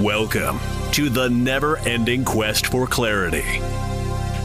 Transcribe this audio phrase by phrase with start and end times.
[0.00, 0.58] Welcome
[0.90, 3.44] to the never ending quest for clarity.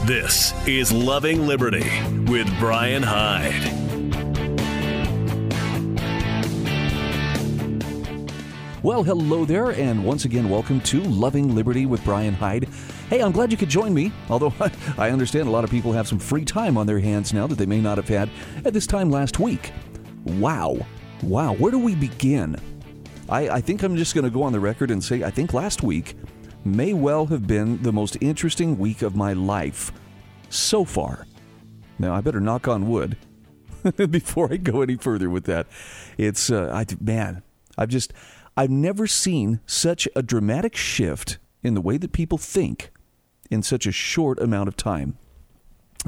[0.06, 1.90] This is Loving Liberty
[2.30, 3.64] with Brian Hyde.
[8.84, 12.68] Well, hello there, and once again, welcome to Loving Liberty with Brian Hyde.
[13.08, 14.54] Hey, I'm glad you could join me, although
[14.98, 17.58] I understand a lot of people have some free time on their hands now that
[17.58, 18.30] they may not have had
[18.64, 19.72] at this time last week.
[20.22, 20.78] Wow.
[21.24, 21.54] Wow.
[21.54, 22.56] Where do we begin?
[23.30, 25.54] I, I think I'm just going to go on the record and say I think
[25.54, 26.16] last week
[26.64, 29.92] may well have been the most interesting week of my life
[30.48, 31.26] so far.
[31.98, 33.16] Now, I better knock on wood
[34.10, 35.66] before I go any further with that.
[36.18, 37.42] It's, uh, I, man,
[37.78, 38.12] I've just,
[38.56, 42.90] I've never seen such a dramatic shift in the way that people think
[43.50, 45.18] in such a short amount of time.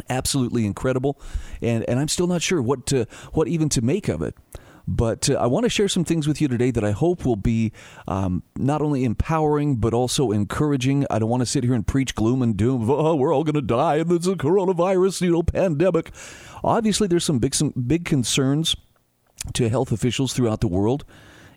[0.08, 1.20] Absolutely incredible,
[1.60, 4.34] and and I'm still not sure what to, what even to make of it.
[4.86, 7.36] But uh, I want to share some things with you today that I hope will
[7.36, 7.72] be
[8.08, 11.06] um, not only empowering but also encouraging.
[11.10, 12.88] I don't want to sit here and preach gloom and doom.
[12.90, 16.10] Oh, we're all going to die, and there's a coronavirus, you know, pandemic.
[16.64, 18.76] Obviously, there's some big some big concerns
[19.54, 21.04] to health officials throughout the world.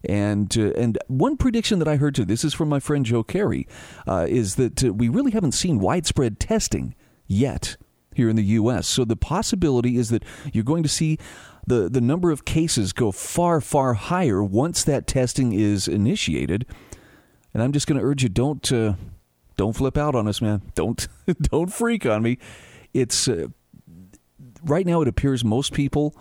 [0.07, 3.23] And uh, and one prediction that I heard too, this is from my friend Joe
[3.23, 3.67] Carey,
[4.07, 6.93] uh, is that uh, we really haven't seen widespread testing
[7.27, 7.77] yet
[8.13, 8.87] here in the U.S.
[8.87, 10.23] So the possibility is that
[10.53, 11.17] you're going to see
[11.67, 16.66] the, the number of cases go far, far higher once that testing is initiated.
[17.53, 18.94] And I'm just going to urge you don't uh,
[19.57, 20.61] don't flip out on us, man.
[20.75, 21.07] Don't
[21.41, 22.38] don't freak on me.
[22.94, 23.47] It's uh,
[24.63, 25.02] right now.
[25.02, 26.16] It appears most people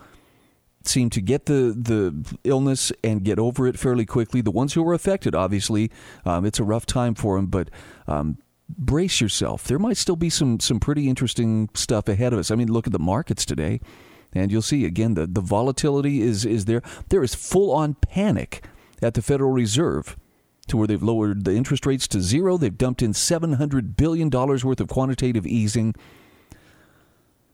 [0.84, 4.40] seem to get the the illness and get over it fairly quickly.
[4.40, 5.90] The ones who are affected, obviously,
[6.24, 7.46] um, it's a rough time for them.
[7.46, 7.70] But
[8.06, 9.64] um, brace yourself.
[9.64, 12.50] There might still be some some pretty interesting stuff ahead of us.
[12.50, 13.80] I mean, look at the markets today.
[14.34, 16.82] And you'll see again the, the volatility is, is there.
[17.08, 18.64] There is full on panic
[19.02, 20.16] at the Federal Reserve
[20.66, 22.56] to where they've lowered the interest rates to zero.
[22.56, 25.94] They've dumped in $700 billion worth of quantitative easing.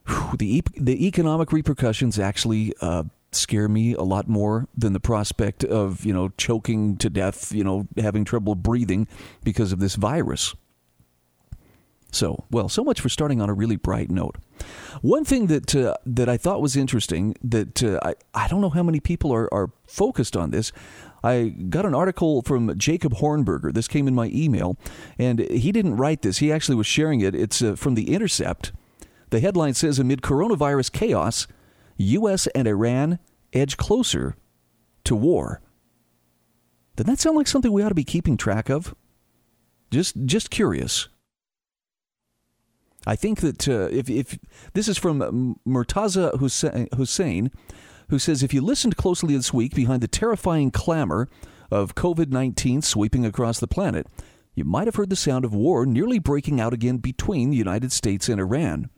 [0.07, 5.63] Whew, the, the economic repercussions actually uh, scare me a lot more than the prospect
[5.63, 9.07] of, you know, choking to death, you know, having trouble breathing
[9.43, 10.55] because of this virus.
[12.11, 14.37] So, well, so much for starting on a really bright note.
[15.01, 18.69] One thing that uh, that I thought was interesting that uh, I I don't know
[18.69, 20.71] how many people are are focused on this.
[21.23, 23.73] I got an article from Jacob Hornberger.
[23.73, 24.77] This came in my email,
[25.19, 26.39] and he didn't write this.
[26.39, 27.35] He actually was sharing it.
[27.35, 28.71] It's uh, from The Intercept.
[29.29, 31.47] The headline says Amid coronavirus chaos,
[31.97, 32.47] U.S.
[32.47, 33.19] and Iran
[33.53, 34.35] edge closer
[35.03, 35.61] to war.
[36.95, 38.93] Doesn't that sound like something we ought to be keeping track of?
[39.89, 41.07] Just, just curious.
[43.05, 44.37] I think that uh, if, if
[44.73, 47.51] this is from Murtaza Hussain,
[48.09, 51.29] who says if you listened closely this week behind the terrifying clamor
[51.71, 54.05] of COVID 19 sweeping across the planet,
[54.53, 57.91] you might have heard the sound of war nearly breaking out again between the United
[57.91, 58.89] States and Iran.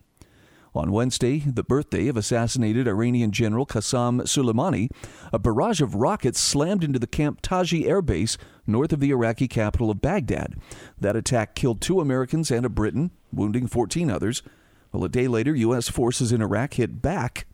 [0.75, 4.89] On Wednesday, the birthday of assassinated Iranian General Qasem Soleimani,
[5.31, 9.47] a barrage of rockets slammed into the Camp Taji air base north of the Iraqi
[9.47, 10.55] capital of Baghdad.
[10.99, 14.43] That attack killed two Americans and a Briton, wounding 14 others.
[14.91, 15.89] Well, a day later, U.S.
[15.89, 17.47] forces in Iraq hit back,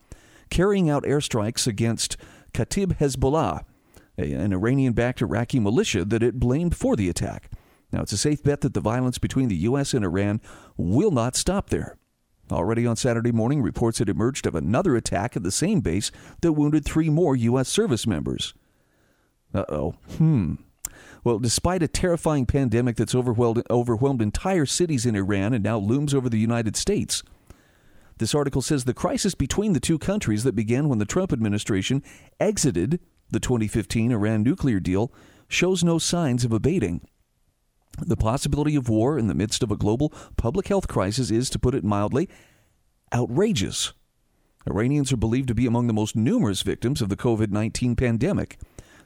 [0.49, 2.17] carrying out airstrikes against
[2.53, 3.63] Kata'ib Hezbollah,
[4.17, 7.49] an Iranian backed Iraqi militia that it blamed for the attack.
[7.91, 9.93] Now, it's a safe bet that the violence between the U.S.
[9.93, 10.41] and Iran
[10.77, 11.97] will not stop there.
[12.51, 16.53] Already on Saturday morning, reports had emerged of another attack at the same base that
[16.53, 17.69] wounded three more U.S.
[17.69, 18.53] service members.
[19.53, 19.91] Uh oh.
[20.17, 20.55] Hmm.
[21.23, 26.13] Well, despite a terrifying pandemic that's overwhelmed, overwhelmed entire cities in Iran and now looms
[26.13, 27.23] over the United States,
[28.19, 32.03] this article says the crisis between the two countries that began when the Trump administration
[32.39, 32.99] exited
[33.29, 35.11] the 2015 Iran nuclear deal
[35.47, 37.01] shows no signs of abating.
[37.97, 41.59] The possibility of war in the midst of a global public health crisis is, to
[41.59, 42.29] put it mildly,
[43.13, 43.93] outrageous.
[44.69, 48.59] Iranians are believed to be among the most numerous victims of the COVID 19 pandemic.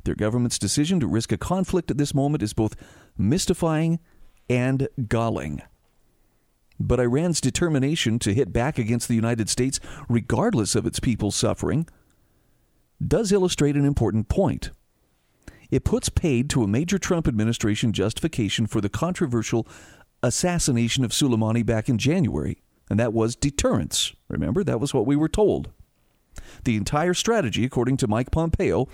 [0.04, 2.76] Their government's decision to risk a conflict at this moment is both
[3.18, 4.00] mystifying
[4.50, 5.62] and galling.
[6.80, 9.80] But Iran's determination to hit back against the United States,
[10.10, 11.88] regardless of its people's suffering,
[13.06, 14.72] does illustrate an important point.
[15.72, 19.68] It puts paid to a major Trump administration justification for the controversial
[20.22, 24.14] assassination of Soleimani back in January, and that was deterrence.
[24.28, 25.72] Remember, that was what we were told.
[26.64, 28.88] The entire strategy, according to Mike Pompeo,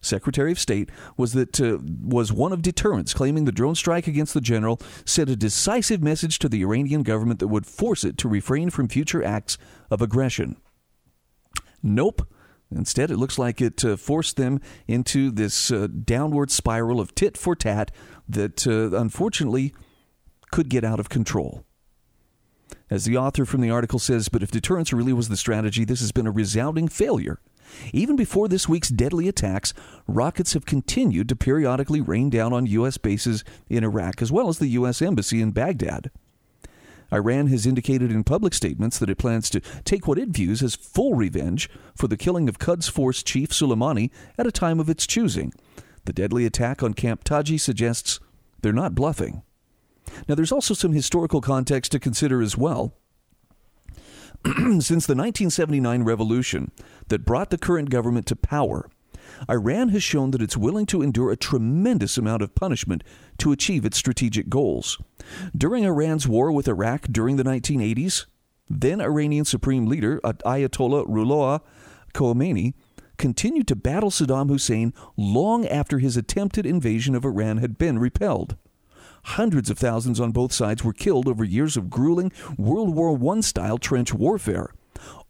[0.00, 4.34] Secretary of State, was that uh, was one of deterrence, claiming the drone strike against
[4.34, 8.28] the general sent a decisive message to the Iranian government that would force it to
[8.28, 9.58] refrain from future acts
[9.90, 10.56] of aggression.
[11.82, 12.26] Nope,
[12.70, 17.36] Instead, it looks like it uh, forced them into this uh, downward spiral of tit
[17.36, 17.92] for tat
[18.28, 19.72] that uh, unfortunately
[20.50, 21.64] could get out of control.
[22.90, 26.00] As the author from the article says, but if deterrence really was the strategy, this
[26.00, 27.40] has been a resounding failure.
[27.92, 29.74] Even before this week's deadly attacks,
[30.06, 32.98] rockets have continued to periodically rain down on U.S.
[32.98, 35.02] bases in Iraq, as well as the U.S.
[35.02, 36.10] Embassy in Baghdad.
[37.12, 40.74] Iran has indicated in public statements that it plans to take what it views as
[40.74, 45.06] full revenge for the killing of Quds Force Chief Soleimani at a time of its
[45.06, 45.52] choosing.
[46.04, 48.20] The deadly attack on Camp Taji suggests
[48.60, 49.42] they're not bluffing.
[50.28, 52.94] Now, there's also some historical context to consider as well.
[54.80, 56.70] Since the 1979 revolution
[57.08, 58.88] that brought the current government to power,
[59.50, 63.02] Iran has shown that it's willing to endure a tremendous amount of punishment
[63.38, 64.98] to achieve its strategic goals.
[65.56, 68.26] During Iran's war with Iraq during the 1980s,
[68.68, 71.60] then Iranian Supreme Leader Ayatollah Ruhollah
[72.14, 72.74] Khomeini
[73.16, 78.56] continued to battle Saddam Hussein long after his attempted invasion of Iran had been repelled.
[79.30, 83.40] Hundreds of thousands on both sides were killed over years of grueling World War I
[83.40, 84.72] style trench warfare,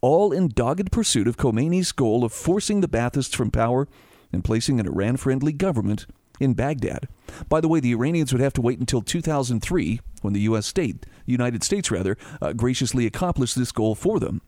[0.02, 3.88] all in dogged pursuit of Khomeini's goal of forcing the Baathists from power
[4.34, 6.04] and placing an Iran friendly government
[6.38, 7.08] in Baghdad.
[7.48, 10.66] By the way, the Iranians would have to wait until 2003 when the U.S.
[10.66, 14.43] state, United States rather, uh, graciously accomplished this goal for them.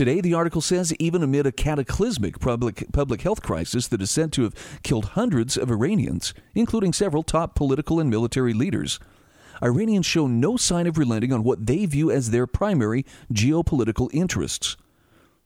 [0.00, 4.32] Today, the article says, even amid a cataclysmic public, public health crisis that is said
[4.32, 8.98] to have killed hundreds of Iranians, including several top political and military leaders,
[9.62, 14.78] Iranians show no sign of relenting on what they view as their primary geopolitical interests.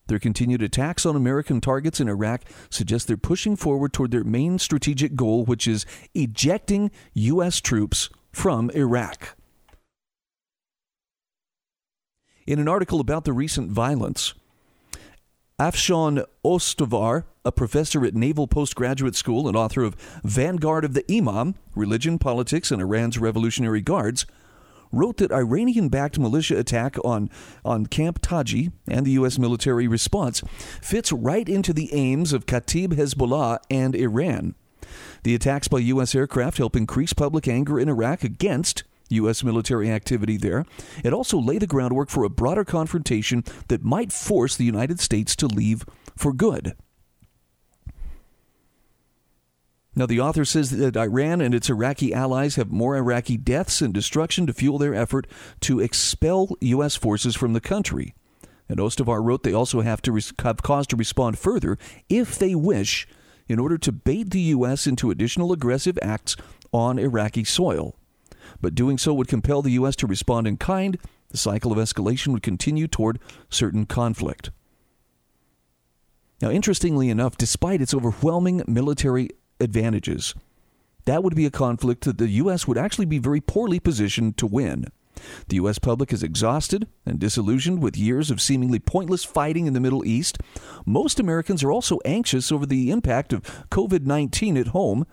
[0.07, 4.57] Their continued attacks on American targets in Iraq suggest they're pushing forward toward their main
[4.57, 7.59] strategic goal, which is ejecting U.S.
[7.59, 9.35] troops from Iraq.
[12.47, 14.33] In an article about the recent violence,
[15.57, 21.55] Afshon Ostovar, a professor at Naval Postgraduate School and author of Vanguard of the Imam
[21.75, 24.25] Religion, Politics, and Iran's Revolutionary Guards,
[24.91, 27.29] wrote that Iranian backed militia attack on,
[27.63, 29.39] on Camp Taji and the U.S.
[29.39, 30.43] military response
[30.81, 34.55] fits right into the aims of Kataib Hezbollah and Iran.
[35.23, 36.13] The attacks by U.S.
[36.13, 39.43] aircraft help increase public anger in Iraq against U.S.
[39.43, 40.65] military activity there.
[41.03, 45.35] It also laid the groundwork for a broader confrontation that might force the United States
[45.37, 45.85] to leave
[46.15, 46.75] for good.
[49.97, 53.93] Now, the author says that Iran and its Iraqi allies have more Iraqi deaths and
[53.93, 55.25] destruction to fuel their effort
[55.61, 56.97] to expel U.S.
[56.97, 58.13] forces from the country.
[58.67, 61.77] And Ostovar wrote they also have to res- have cause to respond further
[62.09, 63.07] if they wish
[63.47, 64.85] in order to bait the U.S.
[64.85, 66.35] into additional aggressive acts
[66.73, 67.95] on Iraqi soil
[68.65, 69.95] but doing so would compel the U.S.
[69.97, 70.97] to respond in kind.
[71.29, 74.49] The cycle of escalation would continue toward certain conflict.
[76.41, 79.29] Now, interestingly enough, despite its overwhelming military
[79.59, 80.33] advantages,
[81.05, 82.67] that would be a conflict that the U.S.
[82.67, 84.87] would actually be very poorly positioned to win.
[85.47, 85.77] The U.S.
[85.77, 90.39] public is exhausted and disillusioned with years of seemingly pointless fighting in the Middle East.
[90.87, 95.05] Most Americans are also anxious over the impact of COVID 19 at home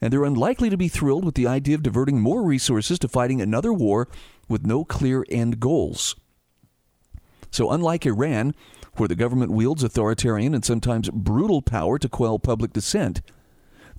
[0.00, 3.40] and they're unlikely to be thrilled with the idea of diverting more resources to fighting
[3.40, 4.08] another war
[4.48, 6.16] with no clear end goals.
[7.50, 8.54] So, unlike Iran,
[8.96, 13.22] where the government wields authoritarian and sometimes brutal power to quell public dissent,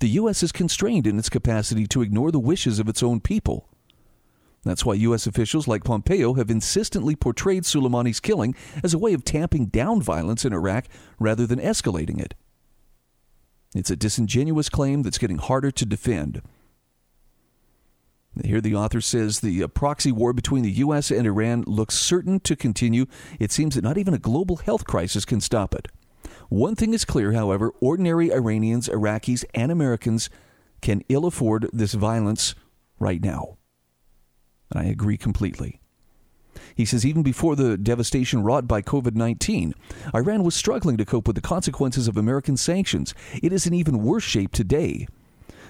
[0.00, 0.42] the U.S.
[0.42, 3.68] is constrained in its capacity to ignore the wishes of its own people.
[4.64, 5.26] That's why U.S.
[5.26, 10.44] officials like Pompeo have insistently portrayed Soleimani's killing as a way of tamping down violence
[10.44, 10.86] in Iraq
[11.18, 12.34] rather than escalating it.
[13.74, 16.42] It's a disingenuous claim that's getting harder to defend.
[18.44, 21.10] Here, the author says the uh, proxy war between the U.S.
[21.10, 23.06] and Iran looks certain to continue.
[23.40, 25.88] It seems that not even a global health crisis can stop it.
[26.48, 30.30] One thing is clear, however ordinary Iranians, Iraqis, and Americans
[30.80, 32.54] can ill afford this violence
[32.98, 33.58] right now.
[34.72, 35.80] I agree completely.
[36.78, 39.74] He says even before the devastation wrought by COVID 19,
[40.14, 43.14] Iran was struggling to cope with the consequences of American sanctions.
[43.42, 45.08] It is in even worse shape today.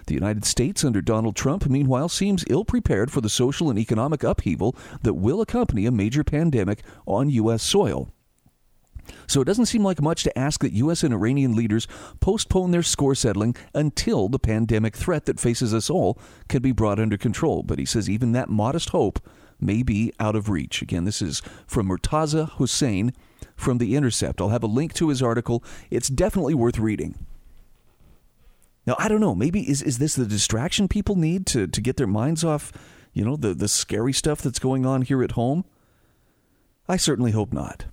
[0.07, 4.23] The United States under Donald Trump, meanwhile, seems ill prepared for the social and economic
[4.23, 7.63] upheaval that will accompany a major pandemic on U.S.
[7.63, 8.13] soil.
[9.27, 11.03] So it doesn't seem like much to ask that U.S.
[11.03, 11.89] and Iranian leaders
[12.21, 16.19] postpone their score settling until the pandemic threat that faces us all
[16.51, 17.63] can be brought under control.
[17.63, 19.27] But he says even that modest hope
[19.61, 20.83] may be out of reach.
[20.83, 23.13] Again, this is from Murtaza Hussain
[23.57, 24.41] from The Intercept.
[24.41, 25.65] I'll have a link to his article.
[25.91, 27.27] It's definitely worth reading.
[28.87, 29.35] Now, I don't know.
[29.35, 32.73] Maybe is, is this the distraction people need to, to get their minds off,
[33.13, 35.65] you know, the, the scary stuff that's going on here at home?
[36.89, 37.85] I certainly hope not.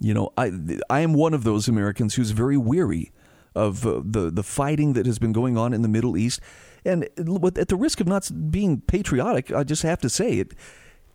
[0.00, 0.50] You know, I
[0.90, 3.12] I am one of those Americans who's very weary
[3.54, 6.40] of uh, the the fighting that has been going on in the Middle East,
[6.84, 10.52] and at the risk of not being patriotic, I just have to say it.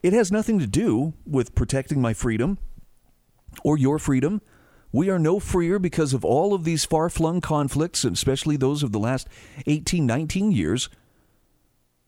[0.02, 2.58] It has nothing to do with protecting my freedom
[3.64, 4.42] or your freedom.
[4.92, 8.82] We are no freer because of all of these far flung conflicts, and especially those
[8.82, 9.28] of the last
[9.68, 10.90] 18, 19 years.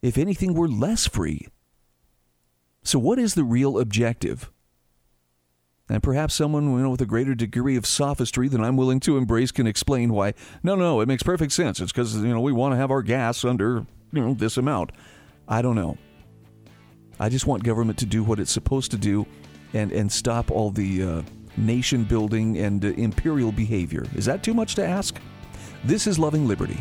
[0.02, 1.48] If anything, we're less free.
[2.84, 4.50] So, what is the real objective?
[5.92, 9.18] And perhaps someone you know, with a greater degree of sophistry than I'm willing to
[9.18, 10.34] embrace can explain why.
[10.64, 11.82] No, no, it makes perfect sense.
[11.82, 14.94] It's because you know we want to have our gas under you know this amount.
[15.50, 15.98] I don't know.
[17.20, 19.28] I just want government to do what it's supposed to do,
[19.74, 21.22] and and stop all the uh,
[21.58, 24.06] nation building and uh, imperial behavior.
[24.16, 25.20] Is that too much to ask?
[25.84, 26.78] This is loving liberty.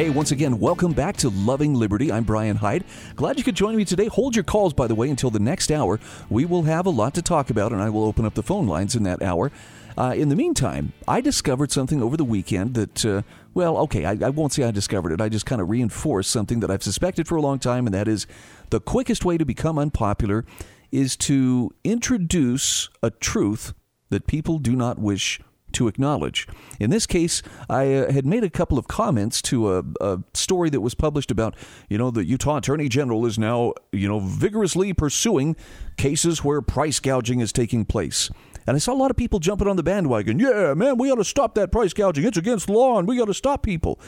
[0.00, 2.10] Hey, once again, welcome back to Loving Liberty.
[2.10, 2.84] I'm Brian Hyde.
[3.16, 4.06] Glad you could join me today.
[4.06, 6.00] Hold your calls, by the way, until the next hour.
[6.30, 8.66] We will have a lot to talk about, and I will open up the phone
[8.66, 9.52] lines in that hour.
[9.98, 13.20] Uh, in the meantime, I discovered something over the weekend that, uh,
[13.52, 15.20] well, okay, I, I won't say I discovered it.
[15.20, 18.08] I just kind of reinforced something that I've suspected for a long time, and that
[18.08, 18.26] is
[18.70, 20.46] the quickest way to become unpopular
[20.90, 23.74] is to introduce a truth
[24.08, 25.40] that people do not wish
[25.74, 26.46] to acknowledge.
[26.78, 30.70] In this case, I uh, had made a couple of comments to a, a, story
[30.70, 31.54] that was published about,
[31.88, 35.56] you know, the Utah Attorney General is now, you know, vigorously pursuing
[35.96, 38.30] cases where price gouging is taking place.
[38.66, 40.38] And I saw a lot of people jumping on the bandwagon.
[40.38, 42.24] Yeah, man, we ought to stop that price gouging.
[42.24, 43.98] It's against law and we got to stop people.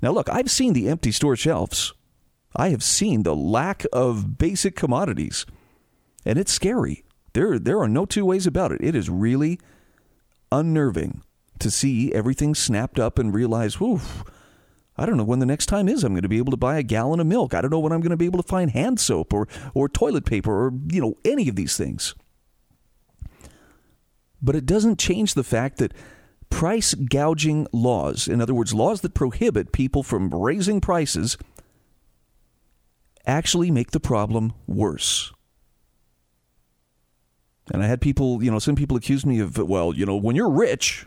[0.00, 1.92] Now, look, I've seen the empty store shelves.
[2.54, 5.44] I have seen the lack of basic commodities.
[6.24, 7.04] And it's scary.
[7.32, 8.80] There, there are no two ways about it.
[8.82, 9.60] It is really
[10.50, 11.22] unnerving
[11.58, 14.00] to see everything snapped up and realize, whew,
[14.96, 16.76] I don't know when the next time is I'm going to be able to buy
[16.78, 17.54] a gallon of milk.
[17.54, 19.88] I don't know when I'm going to be able to find hand soap or, or
[19.88, 22.14] toilet paper or, you know, any of these things.
[24.42, 25.94] But it doesn't change the fact that
[26.50, 31.36] price gouging laws, in other words, laws that prohibit people from raising prices,
[33.26, 35.32] actually make the problem worse.
[37.72, 40.36] And I had people, you know, some people accused me of, well, you know, when
[40.36, 41.06] you're rich,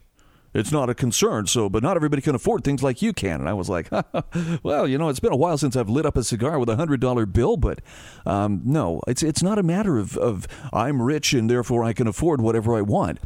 [0.53, 1.47] it's not a concern.
[1.47, 3.39] So, but not everybody can afford things like you can.
[3.39, 3.89] And I was like,
[4.63, 6.75] well, you know, it's been a while since I've lit up a cigar with a
[6.75, 7.79] hundred dollar bill, but
[8.25, 12.07] um, no, it's it's not a matter of of I'm rich and therefore I can
[12.07, 13.19] afford whatever I want.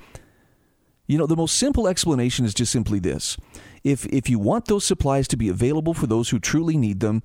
[1.08, 3.38] You know, the most simple explanation is just simply this:
[3.84, 7.24] if if you want those supplies to be available for those who truly need them,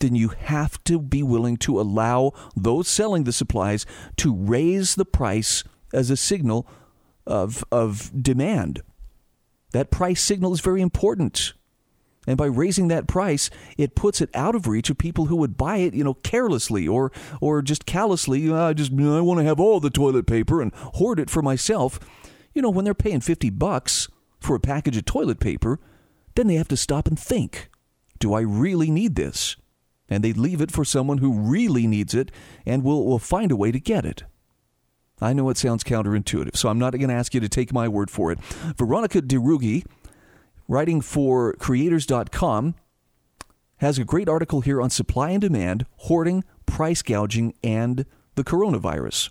[0.00, 3.84] then you have to be willing to allow those selling the supplies
[4.16, 6.66] to raise the price as a signal
[7.26, 8.82] of, of demand.
[9.72, 11.52] That price signal is very important.
[12.26, 15.56] And by raising that price, it puts it out of reach of people who would
[15.56, 18.50] buy it, you know, carelessly or or just callously.
[18.50, 21.40] Ah, I just I want to have all the toilet paper and hoard it for
[21.40, 21.98] myself.
[22.54, 24.08] You know, when they're paying 50 bucks
[24.40, 25.80] for a package of toilet paper,
[26.34, 27.70] then they have to stop and think,
[28.18, 29.56] do I really need this?
[30.08, 32.30] And they leave it for someone who really needs it
[32.64, 34.24] and will, will find a way to get it.
[35.20, 37.88] I know it sounds counterintuitive, so I'm not going to ask you to take my
[37.88, 38.38] word for it.
[38.76, 39.84] Veronica de Rugy,
[40.68, 42.74] writing for creators.com,
[43.78, 49.30] has a great article here on supply and demand, hoarding, price gouging, and the coronavirus.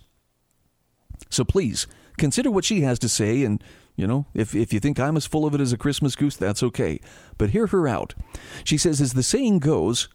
[1.30, 1.86] So please
[2.18, 3.62] consider what she has to say and
[3.98, 6.36] you know, if, if you think I'm as full of it as a Christmas goose,
[6.36, 7.00] that's okay.
[7.36, 8.14] But hear her out.
[8.62, 10.08] She says, as the saying goes,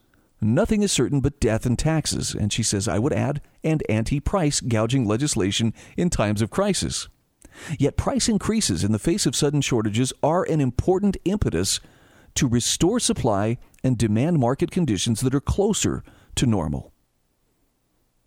[0.44, 4.20] Nothing is certain but death and taxes, and she says, I would add, and anti
[4.20, 7.08] price gouging legislation in times of crisis.
[7.80, 11.80] Yet price increases in the face of sudden shortages are an important impetus
[12.36, 16.04] to restore supply and demand market conditions that are closer
[16.36, 16.92] to normal.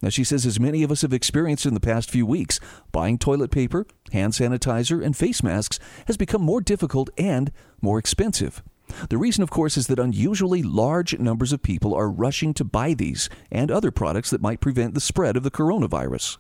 [0.03, 2.61] Now, she says, as many of us have experienced in the past few weeks,
[2.93, 8.63] buying toilet paper, hand sanitizer, and face masks has become more difficult and more expensive.
[9.09, 12.95] The reason, of course, is that unusually large numbers of people are rushing to buy
[12.95, 16.39] these and other products that might prevent the spread of the coronavirus.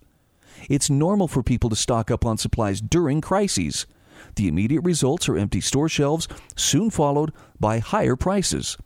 [0.71, 3.87] It's normal for people to stock up on supplies during crises.
[4.37, 8.77] The immediate results are empty store shelves, soon followed by higher prices.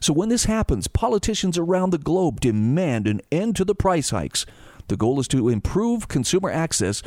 [0.00, 4.44] So when this happens, politicians around the globe demand an end to the price hikes.
[4.88, 7.02] The goal is to improve consumer access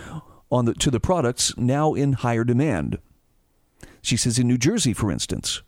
[0.51, 2.99] on the, to the products now in higher demand.
[4.01, 5.61] She says in New Jersey, for instance,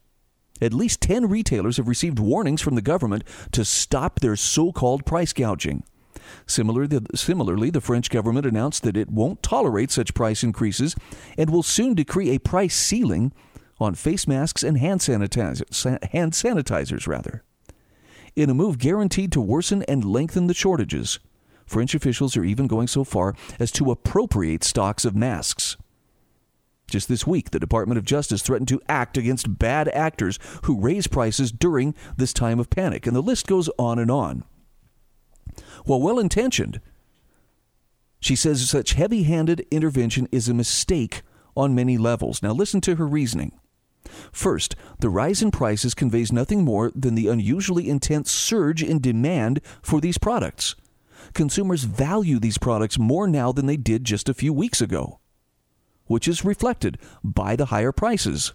[0.62, 5.06] At least 10 retailers have received warnings from the government to stop their so called
[5.06, 5.84] price gouging.
[6.46, 10.96] Similarly, similarly, the French government announced that it won't tolerate such price increases
[11.38, 13.34] and will soon decree a price ceiling
[13.80, 17.44] on face masks and hand sanitizers, hand sanitizers rather.
[18.36, 21.20] In a move guaranteed to worsen and lengthen the shortages,
[21.66, 25.78] French officials are even going so far as to appropriate stocks of masks.
[26.94, 31.08] Just this week, the Department of Justice threatened to act against bad actors who raise
[31.08, 34.44] prices during this time of panic, and the list goes on and on.
[35.86, 36.80] While well intentioned,
[38.20, 41.24] she says such heavy handed intervention is a mistake
[41.58, 42.44] on many levels.
[42.44, 43.60] Now, listen to her reasoning.
[44.32, 49.62] First, the rise in prices conveys nothing more than the unusually intense surge in demand
[49.82, 50.76] for these products.
[51.34, 55.20] Consumers value these products more now than they did just a few weeks ago,
[56.06, 58.54] which is reflected by the higher prices.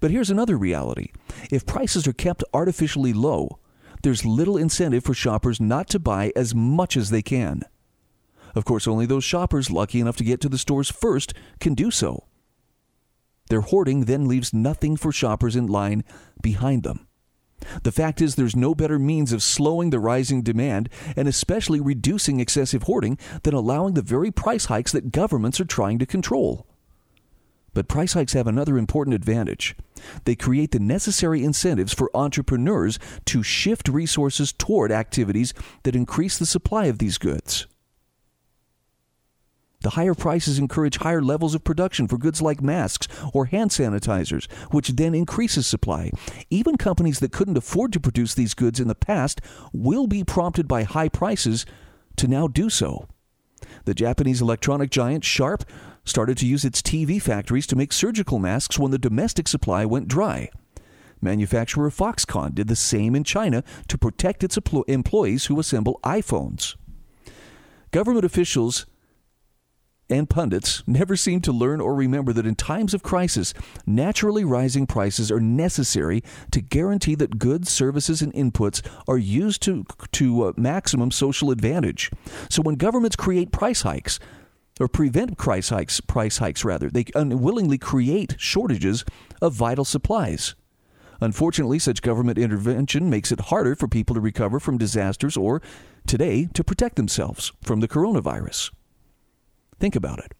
[0.00, 1.10] But here's another reality
[1.50, 3.58] if prices are kept artificially low,
[4.02, 7.62] there's little incentive for shoppers not to buy as much as they can.
[8.54, 11.90] Of course, only those shoppers lucky enough to get to the stores first can do
[11.90, 12.24] so.
[13.48, 16.04] Their hoarding then leaves nothing for shoppers in line
[16.42, 17.06] behind them.
[17.82, 22.40] The fact is, there's no better means of slowing the rising demand and especially reducing
[22.40, 26.66] excessive hoarding than allowing the very price hikes that governments are trying to control.
[27.72, 29.76] But price hikes have another important advantage.
[30.24, 36.46] They create the necessary incentives for entrepreneurs to shift resources toward activities that increase the
[36.46, 37.66] supply of these goods.
[39.82, 44.50] The higher prices encourage higher levels of production for goods like masks or hand sanitizers,
[44.72, 46.10] which then increases supply.
[46.50, 49.40] Even companies that couldn't afford to produce these goods in the past
[49.72, 51.64] will be prompted by high prices
[52.16, 53.08] to now do so.
[53.84, 55.64] The Japanese electronic giant Sharp
[56.04, 60.08] started to use its TV factories to make surgical masks when the domestic supply went
[60.08, 60.50] dry.
[61.20, 66.76] Manufacturer Foxconn did the same in China to protect its employees who assemble iPhones.
[67.90, 68.86] Government officials
[70.10, 73.54] and pundits never seem to learn or remember that in times of crisis,
[73.86, 79.84] naturally rising prices are necessary to guarantee that goods, services, and inputs are used to,
[80.12, 82.10] to uh, maximum social advantage.
[82.48, 84.18] So when governments create price hikes,
[84.80, 89.04] or prevent price hikes, price hikes rather, they unwillingly create shortages
[89.40, 90.54] of vital supplies.
[91.20, 95.60] Unfortunately, such government intervention makes it harder for people to recover from disasters or,
[96.06, 98.70] today, to protect themselves from the coronavirus.
[99.78, 100.32] Think about it.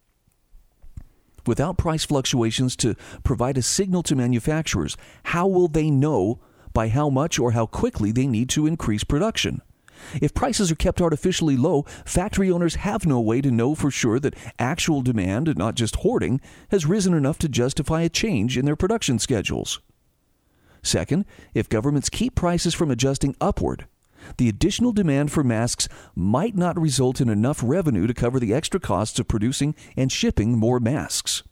[1.47, 6.41] Without price fluctuations to provide a signal to manufacturers, how will they know
[6.73, 9.61] by how much or how quickly they need to increase production?
[10.21, 14.19] If prices are kept artificially low, factory owners have no way to know for sure
[14.21, 18.65] that actual demand, and not just hoarding, has risen enough to justify a change in
[18.65, 19.81] their production schedules.
[20.83, 23.87] Second, if governments keep prices from adjusting upward,
[24.37, 28.81] the additional demand for masks might not result in enough revenue to cover the extra
[28.81, 31.43] costs of producing and shipping more masks.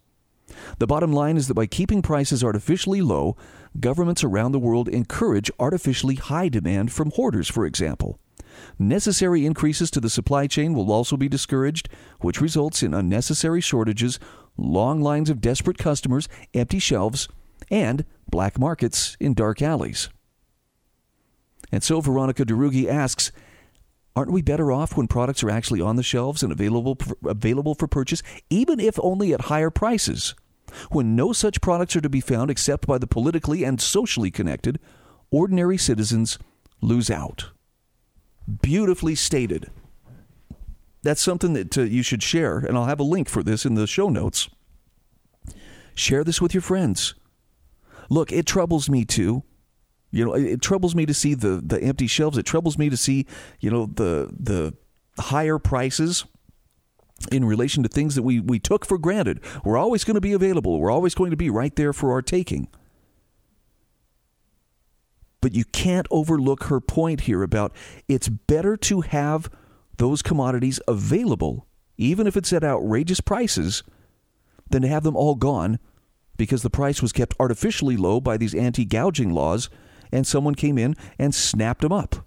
[0.79, 3.37] The bottom line is that by keeping prices artificially low,
[3.79, 8.19] governments around the world encourage artificially high demand from hoarders, for example.
[8.79, 11.89] Necessary increases to the supply chain will also be discouraged,
[12.21, 14.19] which results in unnecessary shortages,
[14.57, 17.29] long lines of desperate customers, empty shelves,
[17.71, 20.09] and black markets in dark alleys.
[21.71, 23.31] And so Veronica de Rugy asks,
[24.17, 27.87] aren't we better off when products are actually on the shelves and available available for
[27.87, 30.35] purchase, even if only at higher prices?
[30.91, 34.79] When no such products are to be found except by the politically and socially connected,
[35.31, 36.39] ordinary citizens
[36.81, 37.51] lose out.
[38.63, 39.71] Beautifully stated.
[41.03, 43.75] That's something that uh, you should share, and I'll have a link for this in
[43.75, 44.49] the show notes.
[45.95, 47.15] Share this with your friends.
[48.11, 49.45] Look, it troubles me too
[50.11, 52.39] you know, it, it, troubles me to see the the empty shelves.
[52.39, 53.27] It troubles me to see,
[53.61, 54.75] you know, the the
[55.19, 56.25] higher prices
[57.33, 59.41] in relation to things that we we took for granted.
[59.65, 60.81] We're always going to be available.
[60.81, 62.69] We're always going to be right there for our taking.
[65.41, 67.73] But you can't overlook her point here about
[68.09, 69.49] it's better to have
[69.97, 73.83] those commodities available, even if it's at outrageous prices,
[74.71, 75.79] than to have them all gone
[76.37, 79.69] because the price was kept artificially low by these anti gouging laws
[80.11, 82.27] and someone came in and snapped them up.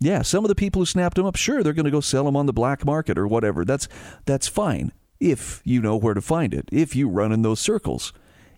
[0.00, 2.24] Yeah, some of the people who snapped them up, sure, they're going to go sell
[2.24, 3.64] them on the black market or whatever.
[3.64, 3.88] That's
[4.26, 8.12] that's fine if you know where to find it, if you run in those circles.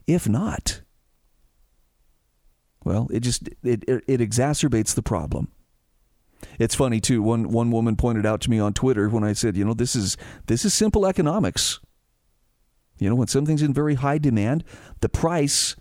[0.06, 0.82] If not,
[2.86, 5.48] well, it just it, it, it exacerbates the problem.
[6.60, 7.20] It's funny too.
[7.20, 9.96] One one woman pointed out to me on Twitter when I said, you know, this
[9.96, 11.80] is this is simple economics.
[13.00, 14.62] You know, when something's in very high demand,
[15.00, 15.74] the price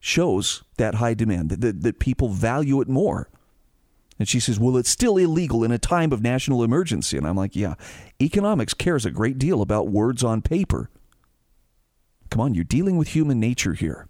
[0.00, 3.30] shows that high demand, that, that, that people value it more.
[4.18, 7.16] And she says, Well, it's still illegal in a time of national emergency.
[7.16, 7.74] And I'm like, Yeah,
[8.20, 10.90] economics cares a great deal about words on paper.
[12.28, 14.08] Come on, you're dealing with human nature here.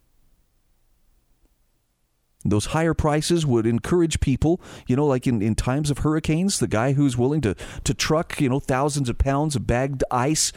[2.44, 6.66] Those higher prices would encourage people, you know, like in, in times of hurricanes, the
[6.66, 10.52] guy who's willing to, to truck, you know, thousands of pounds of bagged ice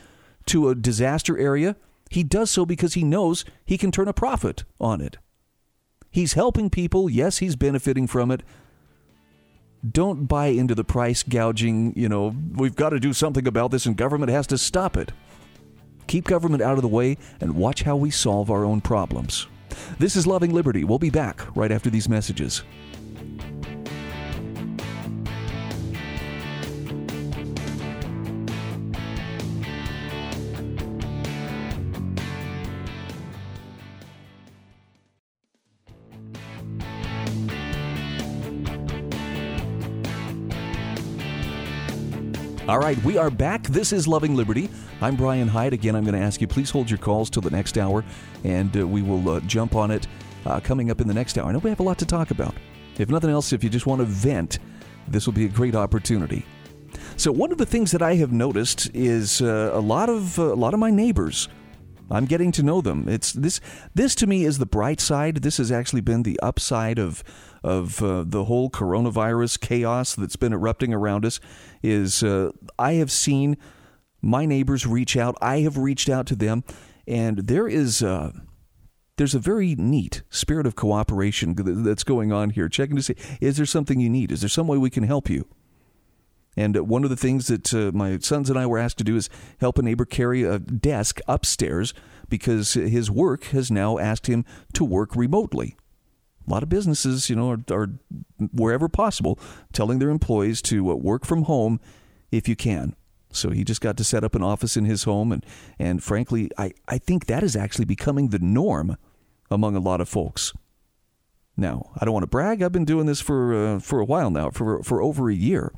[0.48, 1.76] to a disaster area,
[2.10, 5.18] he does so because he knows he can turn a profit on it.
[6.10, 7.10] He's helping people.
[7.10, 8.42] Yes, he's benefiting from it.
[9.88, 13.86] Don't buy into the price gouging, you know, we've got to do something about this
[13.86, 15.12] and government has to stop it.
[16.08, 19.48] Keep government out of the way and watch how we solve our own problems.
[20.00, 20.84] This is Loving Liberty.
[20.84, 22.64] We'll be back right after these messages.
[42.68, 43.62] All right, we are back.
[43.62, 44.72] This is Loving Liberty.
[45.00, 45.74] I'm Brian Hyde.
[45.74, 48.04] Again, I'm going to ask you please hold your calls till the next hour,
[48.44, 50.08] and uh, we will uh, jump on it
[50.48, 51.48] uh, coming up in the next hour.
[51.48, 52.56] I know we have a lot to talk about.
[52.98, 54.58] If nothing else, if you just want to vent,
[55.08, 56.44] this will be a great opportunity.
[57.18, 60.52] So, one of the things that I have noticed is uh, a lot of uh,
[60.52, 61.48] a lot of my neighbors.
[62.10, 63.08] I'm getting to know them.
[63.08, 63.60] It's this.
[63.94, 65.38] This to me is the bright side.
[65.38, 67.24] This has actually been the upside of
[67.64, 71.40] of uh, the whole coronavirus chaos that's been erupting around us
[71.82, 73.58] is uh, I have seen
[74.22, 75.36] my neighbors reach out.
[75.42, 76.64] I have reached out to them,
[77.08, 78.32] and there is uh,
[79.18, 82.70] there's a very neat spirit of cooperation that's going on here.
[82.70, 84.32] Checking to see is there something you need?
[84.32, 85.48] Is there some way we can help you?
[86.56, 89.18] And one of the things that uh, my sons and I were asked to do
[89.18, 91.94] is help a neighbor carry a desk upstairs
[92.30, 95.76] because his work has now asked him to work remotely
[96.48, 97.90] a lot of businesses, you know, are, are
[98.52, 99.40] wherever possible
[99.74, 101.80] telling their employees to uh, work from home
[102.32, 102.96] if you can.
[103.32, 105.46] So he just got to set up an office in his home, and
[105.78, 108.98] and frankly, I, I think that is actually becoming the norm
[109.52, 110.54] among a lot of folks.
[111.58, 112.62] Now, I don't want to brag.
[112.62, 115.74] I've been doing this for uh, for a while now, for for over a year.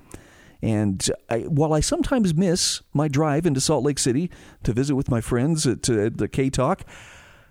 [0.62, 4.30] And I, while I sometimes miss my drive into Salt Lake City
[4.63, 6.84] to visit with my friends at, at the K Talk,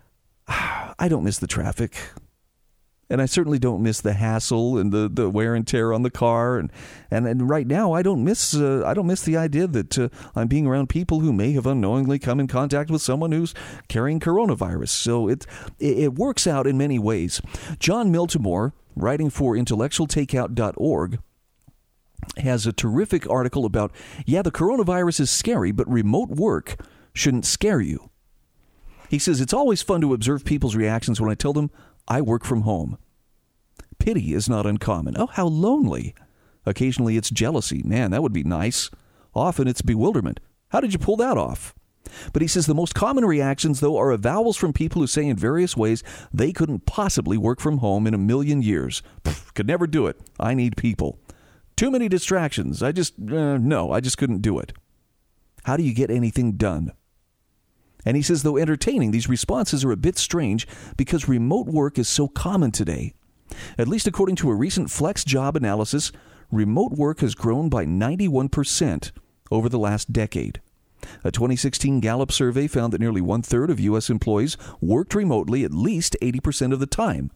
[0.49, 1.97] I don't miss the traffic.
[3.09, 6.11] And I certainly don't miss the hassle and the, the wear and tear on the
[6.11, 6.59] car.
[6.59, 6.73] And
[7.09, 10.09] and, and right now I don't miss uh, I don't miss the idea that uh,
[10.35, 13.55] I'm being around people who may have unknowingly come in contact with someone who's
[13.87, 14.89] carrying coronavirus.
[14.89, 15.47] So it
[15.79, 17.41] it, it works out in many ways.
[17.79, 21.21] Jon Miltimore writing for intellectualtakeout.org
[22.39, 23.93] has a terrific article about
[24.25, 26.77] yeah the coronavirus is scary but remote work
[27.13, 28.11] shouldn't scare you
[29.09, 31.71] he says it's always fun to observe people's reactions when I tell them
[32.09, 32.99] I work from home.
[33.99, 35.15] Pity is not uncommon.
[35.19, 36.15] Oh, how lonely.
[36.65, 37.83] Occasionally it's jealousy.
[37.85, 38.91] Man, that would be nice.
[39.35, 40.41] Often it's bewilderment.
[40.71, 41.75] How did you pull that off?
[42.33, 45.37] But he says the most common reactions, though, are avowals from people who say in
[45.37, 46.03] various ways
[46.33, 49.03] they couldn't possibly work from home in a million years.
[49.55, 50.21] Could never do it.
[50.39, 51.19] I need people.
[51.77, 52.83] Too many distractions.
[52.83, 54.73] I just, uh, no, I just couldn't do it.
[55.65, 56.93] How do you get anything done?
[58.07, 62.09] And he says, though entertaining, these responses are a bit strange because remote work is
[62.09, 63.13] so common today.
[63.77, 66.13] At least according to a recent Flex job analysis,
[66.51, 69.11] remote work has grown by 91%
[69.51, 70.63] over the last decade.
[71.25, 74.09] A 2016 Gallup survey found that nearly one third of U.S.
[74.09, 77.31] employees worked remotely at least 80% of the time.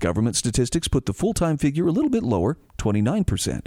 [0.00, 3.66] Government statistics put the full time figure a little bit lower, 29%.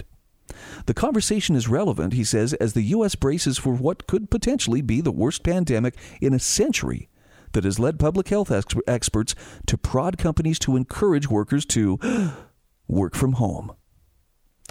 [0.86, 3.14] The conversation is relevant, he says, as the U.S.
[3.14, 7.08] braces for what could potentially be the worst pandemic in a century
[7.52, 9.34] that has led public health ex- experts
[9.66, 11.98] to prod companies to encourage workers to
[12.88, 13.72] work from home.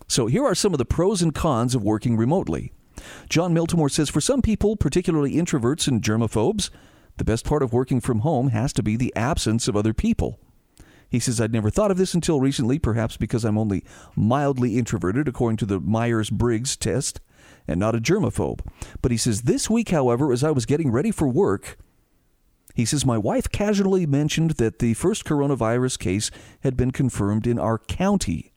[0.08, 2.72] So here are some of the pros and cons of working remotely.
[3.30, 6.70] Jon Miltimore says for some people, particularly introverts and germaphobes,
[7.18, 10.40] the best part of working from home has to be the absence of other people.
[11.10, 13.84] He says, I'd never thought of this until recently, perhaps because I'm only
[14.16, 17.22] mildly introverted, according to the Myers Briggs test,
[17.68, 18.62] and not a germaphobe.
[19.02, 21.78] But he says, This week, however, as I was getting ready for work,
[22.76, 26.30] he says, My wife casually mentioned that the first coronavirus case
[26.62, 28.52] had been confirmed in our county.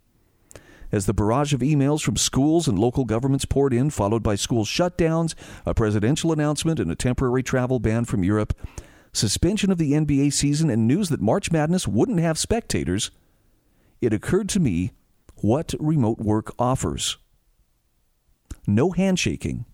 [0.91, 4.65] As the barrage of emails from schools and local governments poured in, followed by school
[4.65, 5.35] shutdowns,
[5.67, 8.55] a presidential announcement, and a temporary travel ban from Europe,
[9.13, 13.11] suspension of the NBA season, and news that March Madness wouldn't have spectators,
[14.01, 14.93] it occurred to me
[15.37, 17.19] what remote work offers.
[18.67, 19.65] No handshaking,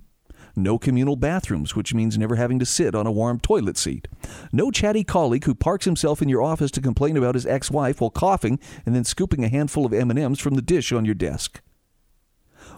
[0.57, 4.07] No communal bathrooms, which means never having to sit on a warm toilet seat.
[4.53, 8.11] No chatty colleague who parks himself in your office to complain about his ex-wife while
[8.11, 11.61] coughing and then scooping a handful of M&Ms from the dish on your desk.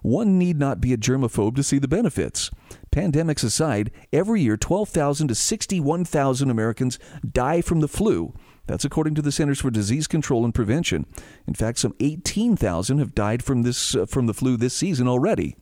[0.06, 2.52] One need not be a germaphobe to see the benefits.
[2.92, 8.32] Pandemics aside, every year 12,000 to 61,000 Americans die from the flu.
[8.68, 11.06] That's according to the Centers for Disease Control and Prevention.
[11.48, 15.56] In fact, some 18,000 have died from this uh, from the flu this season already.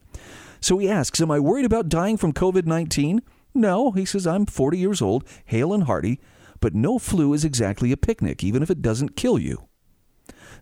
[0.61, 3.21] So he asks, "Am I worried about dying from COVID-19?"
[3.55, 6.21] No, he says, "I'm 40 years old, hale and hearty,
[6.61, 9.69] but no flu is exactly a picnic, even if it doesn't kill you."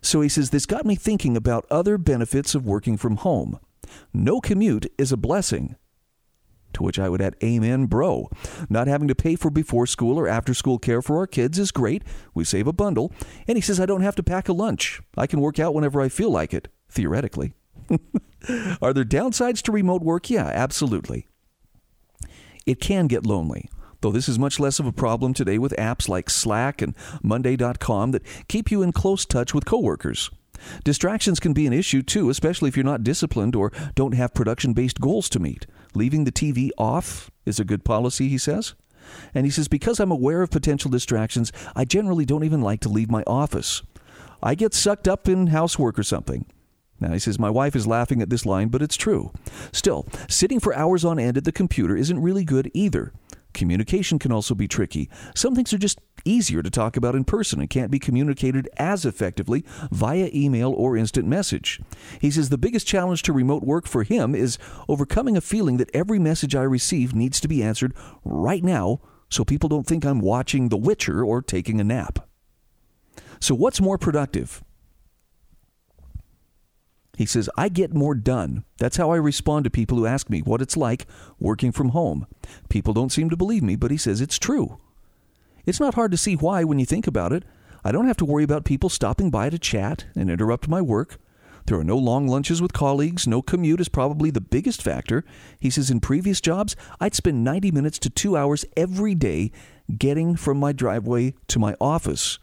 [0.01, 3.59] So he says, This got me thinking about other benefits of working from home.
[4.13, 5.75] No commute is a blessing.
[6.73, 8.29] To which I would add, Amen, bro.
[8.69, 11.71] Not having to pay for before school or after school care for our kids is
[11.71, 12.03] great.
[12.33, 13.11] We save a bundle.
[13.47, 15.01] And he says, I don't have to pack a lunch.
[15.15, 17.53] I can work out whenever I feel like it, theoretically.
[18.81, 20.29] Are there downsides to remote work?
[20.29, 21.27] Yeah, absolutely.
[22.65, 23.69] It can get lonely
[24.03, 26.93] though this is much less of a problem today with apps like Slack and
[27.23, 30.29] Monday.com that keep you in close touch with coworkers.
[30.83, 34.73] Distractions can be an issue too, especially if you're not disciplined or don't have production
[34.73, 35.65] based goals to meet.
[35.93, 38.73] Leaving the TV off is a good policy, he says.
[39.33, 42.89] And he says, because I'm aware of potential distractions, I generally don't even like to
[42.89, 43.83] leave my office.
[44.41, 46.45] I get sucked up in housework or something.
[46.99, 49.31] Now, he says, My wife is laughing at this line, but it's true.
[49.73, 53.11] Still, sitting for hours on end at the computer isn't really good either.
[53.53, 55.09] Communication can also be tricky.
[55.35, 59.05] Some things are just easier to talk about in person and can't be communicated as
[59.05, 61.81] effectively via email or instant message.
[62.19, 65.93] He says the biggest challenge to remote work for him is overcoming a feeling that
[65.93, 70.19] every message I receive needs to be answered right now so people don't think I'm
[70.19, 72.27] watching The Witcher or taking a nap.
[73.39, 74.63] So, what's more productive?
[77.15, 78.63] He says, I get more done.
[78.77, 81.05] That's how I respond to people who ask me what it's like
[81.39, 82.25] working from home.
[82.69, 84.79] People don't seem to believe me, but he says it's true.
[85.65, 87.43] It's not hard to see why when you think about it.
[87.83, 91.19] I don't have to worry about people stopping by to chat and interrupt my work.
[91.65, 93.27] There are no long lunches with colleagues.
[93.27, 95.23] No commute is probably the biggest factor.
[95.59, 99.51] He says in previous jobs, I'd spend 90 minutes to two hours every day
[99.97, 102.39] getting from my driveway to my office.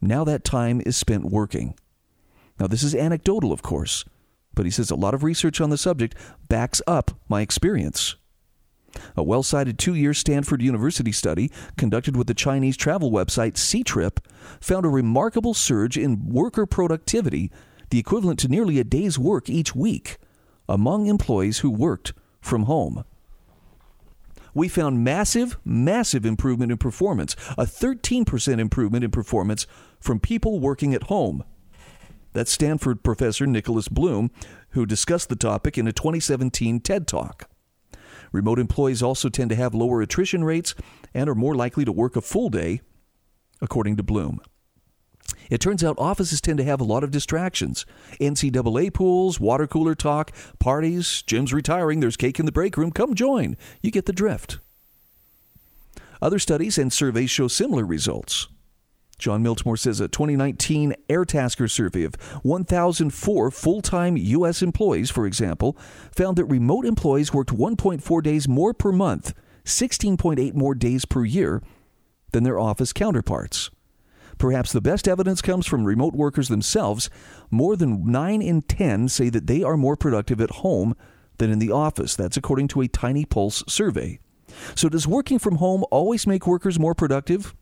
[0.00, 1.74] Now that time is spent working.
[2.58, 4.04] Now, this is anecdotal, of course,
[4.54, 6.14] but he says a lot of research on the subject
[6.48, 8.16] backs up my experience.
[9.14, 14.18] A well cited two year Stanford University study conducted with the Chinese travel website Ctrip
[14.60, 17.50] found a remarkable surge in worker productivity,
[17.90, 20.16] the equivalent to nearly a day's work each week,
[20.68, 23.04] among employees who worked from home.
[24.54, 29.66] We found massive, massive improvement in performance, a 13% improvement in performance
[30.00, 31.44] from people working at home
[32.36, 34.30] that's Stanford professor Nicholas Bloom,
[34.70, 37.48] who discussed the topic in a 2017 TED Talk.
[38.30, 40.74] Remote employees also tend to have lower attrition rates
[41.14, 42.82] and are more likely to work a full day,
[43.62, 44.42] according to Bloom.
[45.48, 47.86] It turns out offices tend to have a lot of distractions
[48.20, 52.92] NCAA pools, water cooler talk, parties, Jim's retiring, there's cake in the break room.
[52.92, 53.56] Come join.
[53.80, 54.58] You get the drift.
[56.20, 58.48] Other studies and surveys show similar results.
[59.18, 64.62] Jon Miltimore says a 2019 Airtasker survey of 1,004 full time U.S.
[64.62, 65.76] employees, for example,
[66.14, 69.32] found that remote employees worked 1.4 days more per month,
[69.64, 71.62] 16.8 more days per year
[72.32, 73.70] than their office counterparts.
[74.38, 77.08] Perhaps the best evidence comes from remote workers themselves.
[77.50, 80.94] More than 9 in 10 say that they are more productive at home
[81.38, 82.14] than in the office.
[82.14, 84.18] That's according to a Tiny Pulse survey.
[84.74, 87.54] So, does working from home always make workers more productive?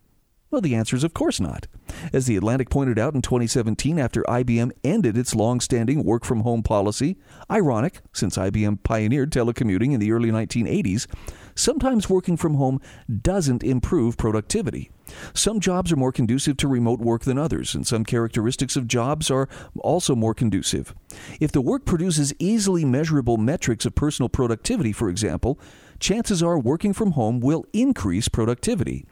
[0.54, 1.66] Well, the answer is of course not.
[2.12, 6.42] As The Atlantic pointed out in 2017 after IBM ended its long standing work from
[6.42, 7.16] home policy,
[7.50, 11.08] ironic since IBM pioneered telecommuting in the early 1980s,
[11.56, 12.80] sometimes working from home
[13.20, 14.92] doesn't improve productivity.
[15.34, 19.32] Some jobs are more conducive to remote work than others, and some characteristics of jobs
[19.32, 19.48] are
[19.80, 20.94] also more conducive.
[21.40, 25.58] If the work produces easily measurable metrics of personal productivity, for example,
[25.98, 29.04] chances are working from home will increase productivity.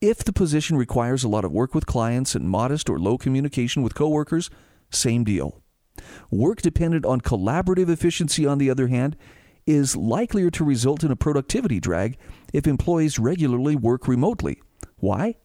[0.00, 3.82] If the position requires a lot of work with clients and modest or low communication
[3.82, 4.50] with coworkers,
[4.90, 5.62] same deal.
[6.30, 9.16] Work dependent on collaborative efficiency, on the other hand,
[9.66, 12.18] is likelier to result in a productivity drag
[12.52, 14.60] if employees regularly work remotely.
[14.98, 15.36] Why?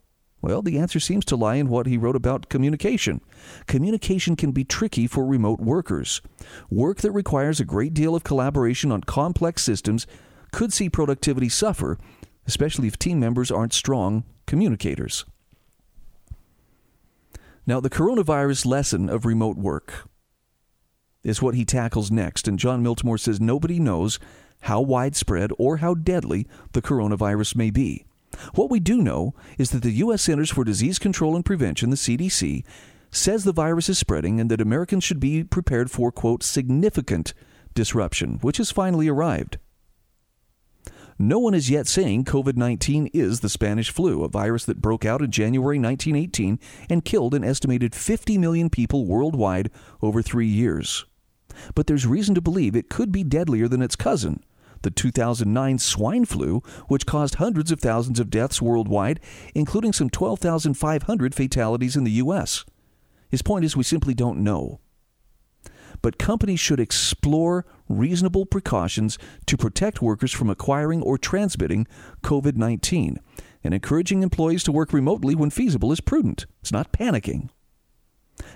[0.41, 3.21] Well, the answer seems to lie in what he wrote about communication.
[3.67, 6.21] Communication can be tricky for remote workers.
[6.69, 10.07] Work that requires a great deal of collaboration on complex systems
[10.51, 11.97] could see productivity suffer,
[12.51, 15.23] especially if team members aren't strong communicators.
[17.65, 20.09] Now, the coronavirus lesson of remote work
[21.23, 24.19] is what he tackles next, and Jon Miltimore says nobody knows
[24.63, 28.03] how widespread or how deadly the coronavirus may be.
[28.53, 30.23] What we do know is that the U.S.
[30.23, 32.65] Centers for Disease Control and Prevention, the CDC,
[33.11, 37.33] says the virus is spreading and that Americans should be prepared for, quote, significant
[37.73, 39.57] disruption, which has finally arrived.
[41.21, 45.05] No one is yet saying COVID 19 is the Spanish flu, a virus that broke
[45.05, 46.57] out in January 1918
[46.89, 49.69] and killed an estimated 50 million people worldwide
[50.01, 51.05] over three years.
[51.75, 54.43] But there's reason to believe it could be deadlier than its cousin,
[54.81, 59.19] the 2009 swine flu, which caused hundreds of thousands of deaths worldwide,
[59.53, 62.65] including some 12,500 fatalities in the U.S.
[63.29, 64.79] His point is, we simply don't know
[66.01, 71.87] but companies should explore reasonable precautions to protect workers from acquiring or transmitting
[72.23, 73.19] COVID 19.
[73.63, 76.45] And encouraging employees to work remotely when feasible is prudent.
[76.61, 77.49] It's not panicking.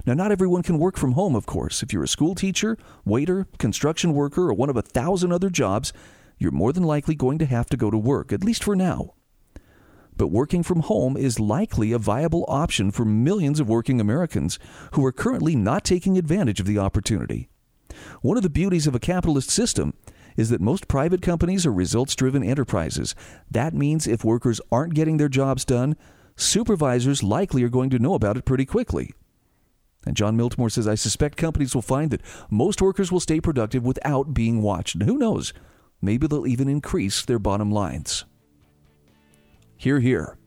[0.06, 1.84] Now, not everyone can work from home, of course.
[1.84, 5.94] If you're a school teacher, waiter, construction worker, or one of a thousand other jobs,
[6.40, 9.15] you're more than likely going to have to go to work, at least for now
[10.18, 14.60] but working from home is likely a viable option for millions of working Americans
[14.94, 17.50] who are currently not taking advantage of the opportunity.
[18.22, 19.94] One of the beauties of a capitalist system
[20.38, 23.16] is that most private companies are results driven enterprises.
[23.50, 25.96] That means if workers aren't getting their jobs done,
[26.36, 29.14] supervisors likely are going to know about it pretty quickly.
[30.06, 33.84] And Jon Miltimore says, I suspect companies will find that most workers will stay productive
[33.84, 34.96] without being watched.
[34.96, 35.54] And who knows?
[36.02, 38.26] Maybe they'll even increase their bottom lines.
[39.78, 40.38] Hear, hear.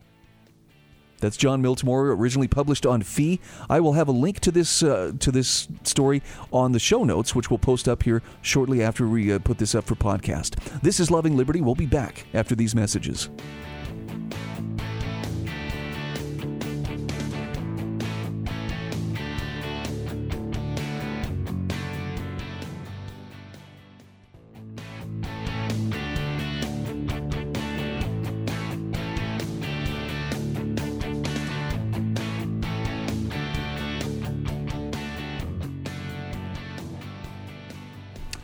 [1.19, 3.39] That's Jon Miltimore, originally published on Fee.
[3.69, 7.35] I will have a link to this uh, to this story on the show notes,
[7.35, 10.55] which we'll post up here shortly after we uh, put this up for podcast.
[10.81, 11.61] This is Loving Liberty.
[11.61, 13.29] We'll be back after these messages.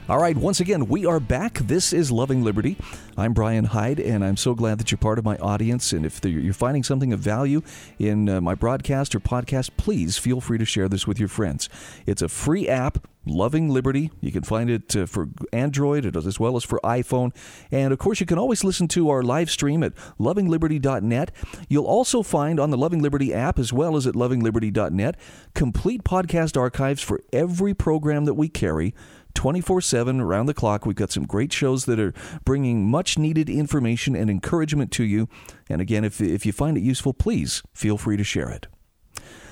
[0.07, 1.55] All right, once again, we are back.
[1.55, 2.77] This is Loving Liberty.
[3.17, 5.93] I'm Brian Hyde, and I'm so glad that you're part of my audience.
[5.93, 7.63] And if you're finding something of value
[7.97, 11.69] in uh, my broadcast or podcast, please feel free to share this with your friends.
[12.05, 14.11] It's a free app, Loving Liberty.
[14.21, 17.35] You can find it uh, for Android as well as for iPhone.
[17.71, 21.31] And of course, you can always listen to our live stream at lovingliberty.net.
[21.67, 25.15] You'll also find on the Loving Liberty app as well as at lovingliberty.net
[25.55, 28.93] complete podcast archives for every program that we carry
[29.35, 30.85] 24 7 around the clock.
[30.85, 35.29] We've got some great shows that are bringing much needed information and encouragement to you.
[35.69, 38.67] And again, if, if you find it useful, please feel free to share it.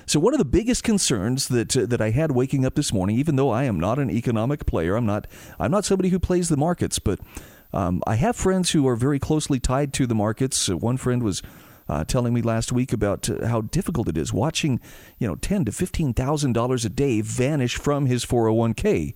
[0.06, 3.16] So one of the biggest concerns that uh, that I had waking up this morning,
[3.16, 5.26] even though I am not an economic player, I'm not
[5.58, 7.20] I'm not somebody who plays the markets, but
[7.72, 10.68] um, I have friends who are very closely tied to the markets.
[10.68, 11.42] Uh, one friend was
[11.88, 14.80] uh, telling me last week about uh, how difficult it is watching,
[15.18, 19.14] you know, ten to fifteen thousand dollars a day vanish from his 401k.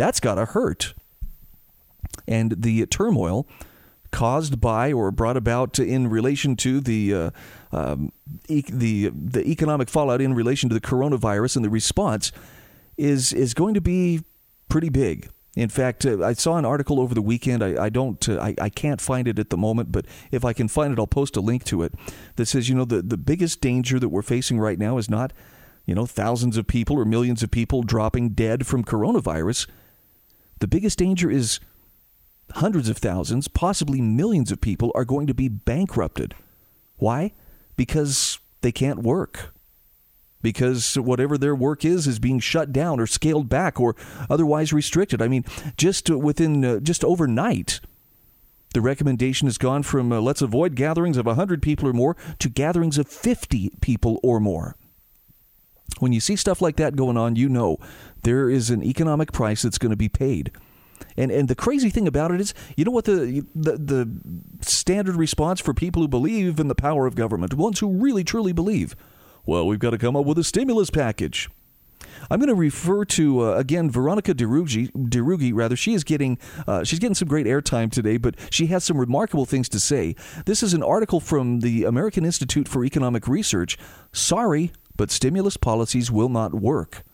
[0.00, 0.94] That's got to hurt.
[2.26, 3.46] And the turmoil
[4.10, 7.30] caused by or brought about in relation to the uh,
[7.70, 8.10] um,
[8.48, 12.32] e- the the economic fallout in relation to the coronavirus and the response
[12.96, 14.22] is is going to be
[14.70, 15.28] pretty big.
[15.54, 17.62] In fact, uh, I saw an article over the weekend.
[17.62, 20.54] I, I don't, uh, I, I can't find it at the moment, but if I
[20.54, 21.92] can find it, I'll post a link to it
[22.36, 25.32] that says, you know, the, the biggest danger that we're facing right now is not,
[25.84, 29.66] you know, thousands of people or millions of people dropping dead from coronavirus.
[30.60, 31.58] The biggest danger is
[32.52, 36.34] hundreds of thousands, possibly millions of people are going to be bankrupted.
[36.96, 37.32] Why?
[37.76, 39.54] Because they can't work.
[40.42, 43.94] Because whatever their work is is being shut down or scaled back or
[44.28, 45.20] otherwise restricted.
[45.20, 45.44] I mean,
[45.76, 47.80] just within uh, just overnight,
[48.72, 52.48] the recommendation has gone from uh, let's avoid gatherings of 100 people or more to
[52.48, 54.76] gatherings of 50 people or more.
[55.98, 57.78] When you see stuff like that going on, you know
[58.22, 60.52] there is an economic price that's going to be paid.
[61.16, 64.10] And and the crazy thing about it is, you know what the, the the
[64.60, 68.52] standard response for people who believe in the power of government, ones who really truly
[68.52, 68.94] believe,
[69.46, 71.48] well, we've got to come up with a stimulus package.
[72.30, 74.34] I'm going to refer to uh, again Veronica.
[74.34, 78.66] de Rugy, rather, she is getting uh, she's getting some great airtime today, but she
[78.66, 80.14] has some remarkable things to say.
[80.46, 83.78] This is an article from the American Institute for Economic Research.
[84.12, 87.04] Sorry, but stimulus policies will not work.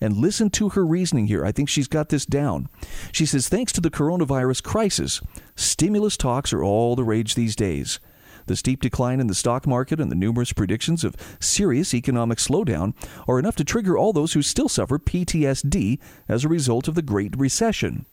[0.00, 1.44] And listen to her reasoning here.
[1.44, 2.70] I think she's got this down.
[3.12, 5.20] She says, thanks to the coronavirus crisis,
[5.54, 8.00] stimulus talks are all the rage these days.
[8.46, 12.94] The steep decline in the stock market and the numerous predictions of serious economic slowdown
[13.28, 15.98] are enough to trigger all those who still suffer PTSD
[16.30, 18.06] as a result of the Great Recession.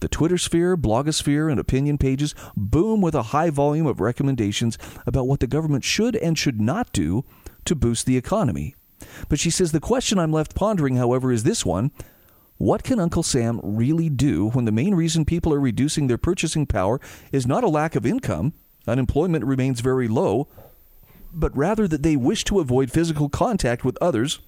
[0.00, 5.26] The Twitter sphere, blogosphere, and opinion pages boom with a high volume of recommendations about
[5.26, 7.24] what the government should and should not do
[7.68, 8.74] to boost the economy.
[9.28, 11.92] But she says the question I'm left pondering, however, is this one
[12.56, 16.66] What can Uncle Sam really do when the main reason people are reducing their purchasing
[16.66, 17.00] power
[17.32, 18.52] is not a lack of income,
[18.86, 20.48] unemployment remains very low,
[21.32, 24.40] but rather that they wish to avoid physical contact with others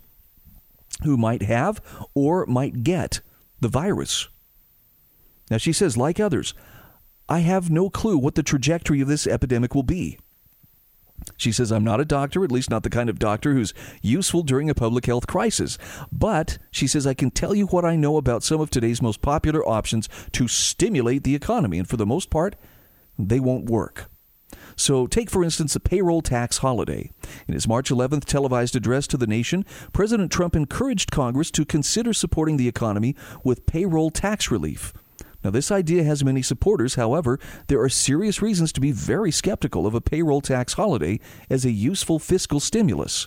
[1.04, 1.80] who might have
[2.14, 3.20] or might get
[3.60, 4.28] the virus?
[5.50, 6.54] Now, she says, like others,
[7.28, 10.18] I have no clue what the trajectory of this epidemic will be.
[11.36, 14.42] She says, I'm not a doctor, at least not the kind of doctor who's useful
[14.42, 15.78] during a public health crisis.
[16.12, 19.22] But she says, I can tell you what I know about some of today's most
[19.22, 21.78] popular options to stimulate the economy.
[21.78, 22.56] And for the most part,
[23.18, 24.10] they won't work.
[24.76, 27.10] So, take for instance a payroll tax holiday.
[27.46, 32.12] In his March 11th televised address to the nation, President Trump encouraged Congress to consider
[32.12, 33.14] supporting the economy
[33.44, 34.94] with payroll tax relief.
[35.42, 36.96] Now, this idea has many supporters.
[36.96, 37.38] However,
[37.68, 41.70] there are serious reasons to be very skeptical of a payroll tax holiday as a
[41.70, 43.26] useful fiscal stimulus.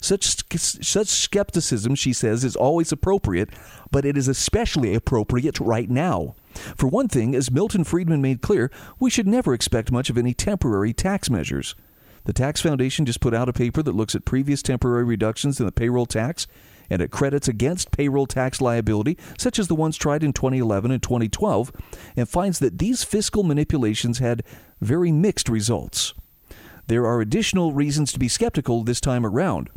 [0.00, 3.50] Such, such skepticism, she says, is always appropriate,
[3.92, 6.34] but it is especially appropriate right now.
[6.76, 10.34] For one thing, as Milton Friedman made clear, we should never expect much of any
[10.34, 11.76] temporary tax measures.
[12.24, 15.66] The Tax Foundation just put out a paper that looks at previous temporary reductions in
[15.66, 16.48] the payroll tax
[16.90, 21.02] and it credits against payroll tax liability, such as the ones tried in 2011 and
[21.02, 21.72] 2012,
[22.16, 24.42] and finds that these fiscal manipulations had
[24.80, 26.14] very mixed results.
[26.86, 29.70] There are additional reasons to be skeptical this time around.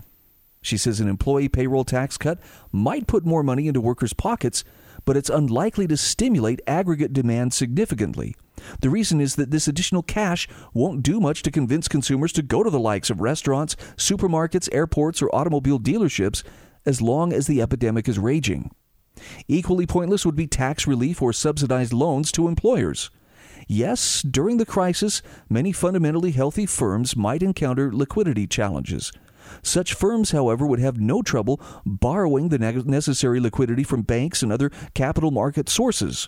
[0.61, 2.39] She says an employee payroll tax cut
[2.71, 4.63] might put more money into workers' pockets,
[5.05, 8.35] but it's unlikely to stimulate aggregate demand significantly.
[8.81, 12.63] The reason is that this additional cash won't do much to convince consumers to go
[12.63, 16.43] to the likes of restaurants, supermarkets, airports, or automobile dealerships
[16.85, 18.71] as long as the epidemic is raging.
[19.47, 23.09] Equally pointless would be tax relief or subsidized loans to employers.
[23.67, 29.11] Yes, during the crisis, many fundamentally healthy firms might encounter liquidity challenges.
[29.61, 34.69] Such firms, however, would have no trouble borrowing the necessary liquidity from banks and other
[34.93, 36.27] capital market sources.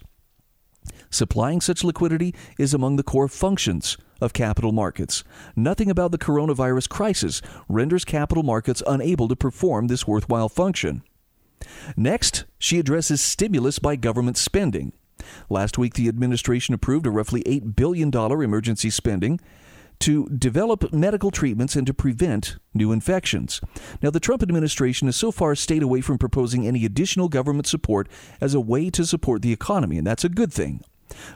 [1.10, 5.24] Supplying such liquidity is among the core functions of capital markets.
[5.56, 11.04] Nothing about the coronavirus crisis renders capital markets unable to perform this worthwhile function.
[11.96, 14.94] Next, she addresses stimulus by government spending.
[15.50, 19.40] Last week, the administration approved a roughly $8 billion emergency spending
[20.00, 23.60] to develop medical treatments and to prevent new infections.
[24.02, 28.08] Now, the Trump administration has so far stayed away from proposing any additional government support
[28.40, 30.84] as a way to support the economy, and that's a good thing.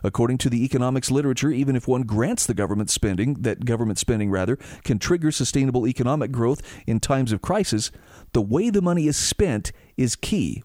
[0.03, 4.29] According to the economics literature, even if one grants the government spending, that government spending
[4.29, 7.91] rather, can trigger sustainable economic growth in times of crisis,
[8.33, 10.63] the way the money is spent is key.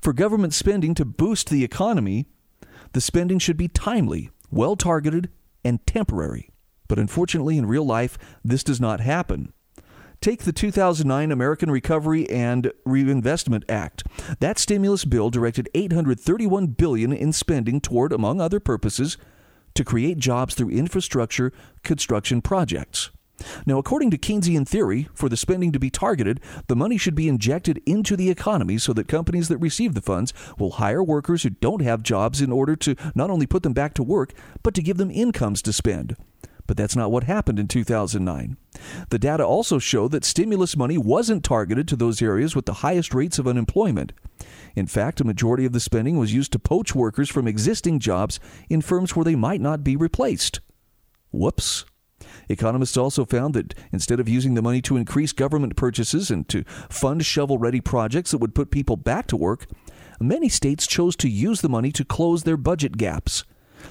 [0.00, 2.26] For government spending to boost the economy,
[2.92, 5.30] the spending should be timely, well targeted,
[5.64, 6.50] and temporary.
[6.88, 9.52] But unfortunately, in real life, this does not happen.
[10.20, 14.02] Take the 2009 American Recovery and Reinvestment Act.
[14.40, 19.16] That stimulus bill directed 831 billion in spending toward among other purposes
[19.72, 21.54] to create jobs through infrastructure
[21.84, 23.10] construction projects.
[23.64, 27.26] Now, according to Keynesian theory, for the spending to be targeted, the money should be
[27.26, 31.48] injected into the economy so that companies that receive the funds will hire workers who
[31.48, 34.82] don't have jobs in order to not only put them back to work, but to
[34.82, 36.14] give them incomes to spend.
[36.70, 38.56] But that's not what happened in 2009.
[39.08, 43.12] The data also show that stimulus money wasn't targeted to those areas with the highest
[43.12, 44.12] rates of unemployment.
[44.76, 48.38] In fact, a majority of the spending was used to poach workers from existing jobs
[48.68, 50.60] in firms where they might not be replaced.
[51.32, 51.86] Whoops.
[52.48, 56.62] Economists also found that instead of using the money to increase government purchases and to
[56.88, 59.66] fund shovel ready projects that would put people back to work,
[60.20, 63.42] many states chose to use the money to close their budget gaps.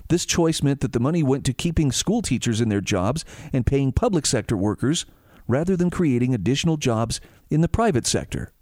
[0.09, 3.65] This choice meant that the money went to keeping school teachers in their jobs and
[3.65, 5.05] paying public sector workers
[5.47, 7.19] rather than creating additional jobs
[7.49, 8.53] in the private sector.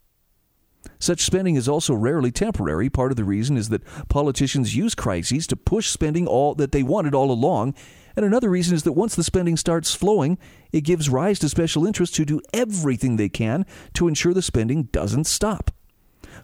[0.99, 2.89] Such spending is also rarely temporary.
[2.89, 6.84] Part of the reason is that politicians use crises to push spending all that they
[6.84, 7.75] wanted all along.
[8.15, 10.38] And another reason is that once the spending starts flowing,
[10.71, 14.84] it gives rise to special interests who do everything they can to ensure the spending
[14.84, 15.71] doesn't stop.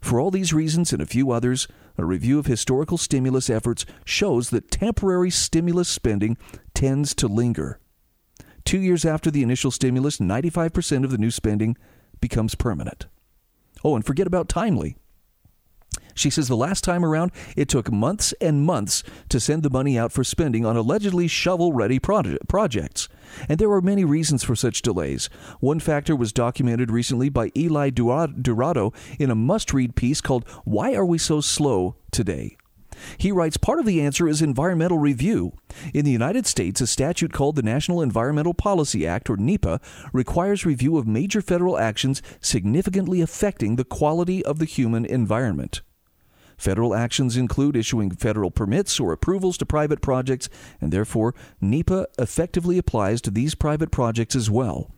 [0.01, 1.67] For all these reasons and a few others,
[1.97, 6.37] a review of historical stimulus efforts shows that temporary stimulus spending
[6.73, 7.79] tends to linger.
[8.65, 11.77] Two years after the initial stimulus, 95% of the new spending
[12.19, 13.07] becomes permanent.
[13.83, 14.95] Oh, and forget about timely.
[16.15, 19.97] She says the last time around, it took months and months to send the money
[19.97, 23.09] out for spending on allegedly shovel ready projects.
[23.49, 25.29] And there were many reasons for such delays.
[25.59, 30.93] One factor was documented recently by Eli Dourado in a must read piece called Why
[30.93, 32.57] Are We So Slow Today?
[33.17, 35.53] He writes part of the answer is environmental review.
[35.93, 39.81] In the United States, a statute called the National Environmental Policy Act, or NEPA,
[40.13, 45.81] requires review of major federal actions significantly affecting the quality of the human environment.
[46.63, 50.47] Federal actions include issuing federal permits or approvals to private projects,
[50.79, 54.89] and therefore NEPA effectively applies to these private projects as well.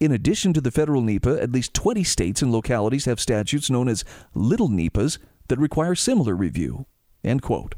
[0.00, 3.86] In addition to the federal NEPA, at least 20 states and localities have statutes known
[3.86, 4.04] as
[4.34, 6.86] Little NEPAs that require similar review.
[7.22, 7.76] End quote.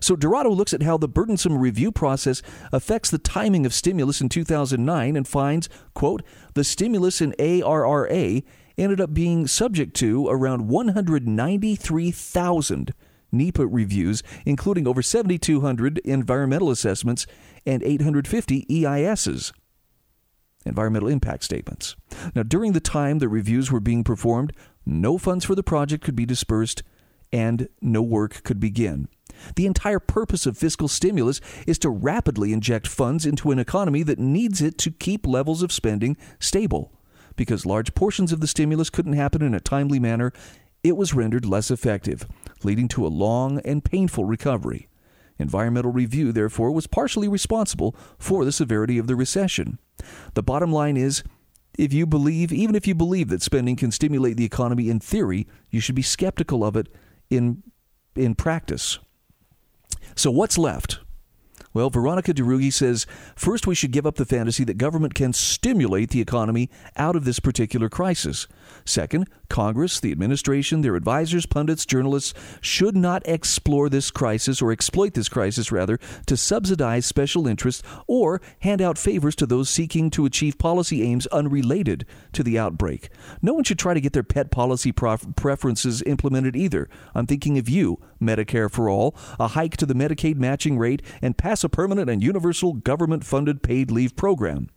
[0.00, 2.40] So Dourado looks at how the burdensome review process
[2.72, 6.22] affects the timing of stimulus in 2009 and finds, quote,
[6.54, 8.40] the stimulus in ARRA
[8.78, 12.94] ended up being subject to around 193,000
[13.32, 17.26] NEPA reviews, including over 7,200 environmental assessments
[17.64, 19.52] and 850 EISs,
[20.64, 21.96] environmental impact statements.
[22.34, 24.52] Now, during the time the reviews were being performed,
[24.84, 26.82] no funds for the project could be dispersed
[27.32, 29.08] and no work could begin.
[29.56, 34.18] The entire purpose of fiscal stimulus is to rapidly inject funds into an economy that
[34.18, 36.92] needs it to keep levels of spending stable.
[37.36, 40.32] Because large portions of the stimulus couldn't happen in a timely manner,
[40.82, 42.26] it was rendered less effective,
[42.62, 44.88] leading to a long and painful recovery.
[45.38, 49.78] Environmental review, therefore, was partially responsible for the severity of the recession.
[50.34, 51.22] The bottom line is
[51.78, 55.46] if you believe, even if you believe that spending can stimulate the economy in theory,
[55.70, 56.88] you should be skeptical of it
[57.28, 57.62] in,
[58.14, 58.98] in practice.
[60.14, 61.00] So, what's left?
[61.76, 63.04] Well, Veronica de Rugy says
[63.34, 67.26] first we should give up the fantasy that government can stimulate the economy out of
[67.26, 68.46] this particular crisis.
[68.86, 75.12] Second, Congress, the administration, their advisors, pundits, journalists should not explore this crisis or exploit
[75.12, 80.24] this crisis, rather, to subsidize special interests or hand out favors to those seeking to
[80.24, 83.10] achieve policy aims unrelated to the outbreak.
[83.42, 86.88] No one should try to get their pet policy prof- preferences implemented either.
[87.14, 91.36] I'm thinking of you, Medicare for All, a hike to the Medicaid matching rate, and
[91.36, 94.68] pass a permanent and universal government funded paid leave program.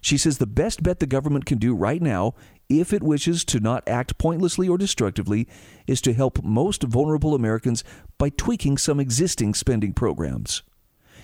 [0.00, 2.34] She says the best bet the government can do right now,
[2.68, 5.46] if it wishes to not act pointlessly or destructively,
[5.86, 7.84] is to help most vulnerable Americans
[8.16, 10.62] by tweaking some existing spending programs.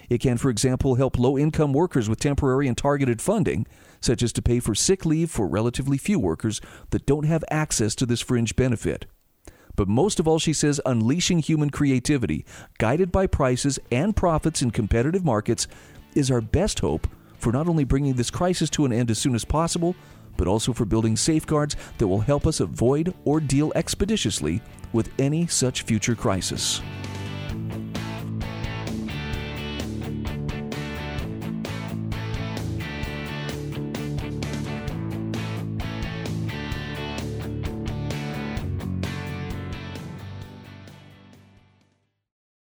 [0.09, 3.67] It can, for example, help low income workers with temporary and targeted funding,
[4.01, 6.61] such as to pay for sick leave for relatively few workers
[6.91, 9.07] that don't have access to this fringe benefit.
[9.77, 12.45] But most of all, she says, unleashing human creativity,
[12.79, 15.69] guided by prices and profits in competitive markets,
[16.15, 17.07] is our best hope
[17.39, 19.95] for not only bringing this crisis to an end as soon as possible,
[20.37, 24.61] but also for building safeguards that will help us avoid or deal expeditiously
[24.93, 26.81] with any such future crisis.